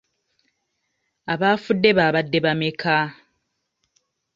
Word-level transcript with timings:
Abaafudde 1.33 1.89
baabadde 1.97 2.37
bameka? 2.45 2.95